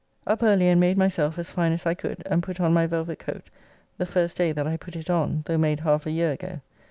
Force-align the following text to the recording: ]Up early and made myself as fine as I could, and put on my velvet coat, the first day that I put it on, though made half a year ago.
]Up 0.25 0.41
early 0.41 0.67
and 0.67 0.79
made 0.79 0.97
myself 0.97 1.37
as 1.37 1.51
fine 1.51 1.71
as 1.71 1.85
I 1.85 1.93
could, 1.93 2.23
and 2.25 2.41
put 2.41 2.59
on 2.59 2.73
my 2.73 2.87
velvet 2.87 3.19
coat, 3.19 3.51
the 3.99 4.07
first 4.07 4.35
day 4.35 4.51
that 4.51 4.65
I 4.65 4.75
put 4.75 4.95
it 4.95 5.11
on, 5.11 5.43
though 5.45 5.59
made 5.59 5.81
half 5.81 6.07
a 6.07 6.11
year 6.11 6.31
ago. 6.31 6.59